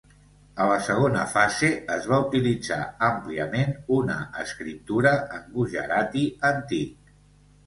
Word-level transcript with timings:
A 0.63 0.65
la 0.69 0.77
segona 0.85 1.25
fase, 1.33 1.67
es 1.95 2.07
va 2.11 2.19
utilitzar 2.23 2.77
àmpliament 3.09 3.77
una 3.99 4.17
escriptura 4.45 5.13
en 5.37 5.45
gujarati 5.61 6.27
antic. 6.53 7.15